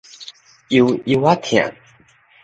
[0.69, 1.75] 幽幽仔疼